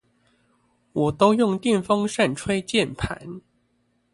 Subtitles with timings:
[0.93, 3.43] 我都用電風扇吹鍵盤